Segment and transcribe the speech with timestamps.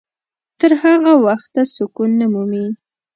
[0.59, 2.65] تر هغه وخته سکون نه مومي.